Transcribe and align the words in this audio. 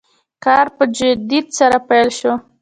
کار 0.43 0.65
په 0.75 0.83
جدیت 0.97 1.47
سره 1.59 1.77
پیل 1.87 2.07
شو. 2.19 2.33